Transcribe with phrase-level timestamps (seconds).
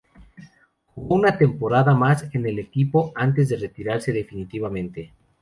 [0.95, 5.13] Jugó una temporada más en el equipo antes de retirarse definitivamente.